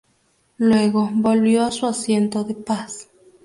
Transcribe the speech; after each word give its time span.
Luego 0.57 1.11
volvió 1.13 1.61
a 1.63 1.69
su 1.69 1.85
asiento 1.85 2.43
de 2.43 2.55
paz. 2.55 3.11